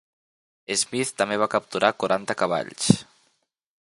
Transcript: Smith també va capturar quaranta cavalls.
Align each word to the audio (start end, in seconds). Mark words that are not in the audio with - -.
Smith 0.83 1.11
també 1.21 1.37
va 1.43 1.49
capturar 1.55 1.93
quaranta 2.05 2.37
cavalls. 2.43 2.89